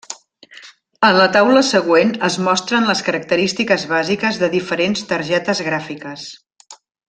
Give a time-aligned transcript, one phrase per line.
[1.09, 6.27] En la taula següent es mostren les característiques bàsiques de diferents targetes gràfiques.